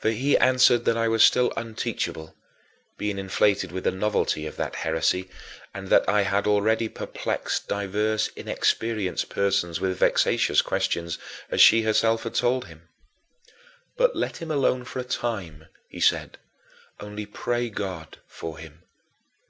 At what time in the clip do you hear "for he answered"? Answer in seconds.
0.00-0.86